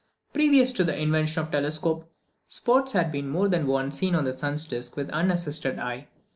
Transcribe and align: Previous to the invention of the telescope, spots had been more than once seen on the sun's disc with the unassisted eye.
Previous 0.33 0.71
to 0.71 0.83
the 0.83 0.99
invention 0.99 1.43
of 1.43 1.51
the 1.51 1.59
telescope, 1.59 2.11
spots 2.47 2.93
had 2.93 3.11
been 3.11 3.29
more 3.29 3.47
than 3.47 3.67
once 3.67 3.99
seen 3.99 4.15
on 4.15 4.23
the 4.23 4.33
sun's 4.33 4.65
disc 4.65 4.95
with 4.97 5.09
the 5.09 5.13
unassisted 5.13 5.77
eye. 5.77 6.07